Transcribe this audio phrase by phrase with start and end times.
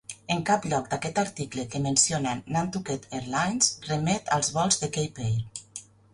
[0.35, 5.89] En cap lloc d'aquest article que menciona Nantucket Airlines remet als vols de Cape Air.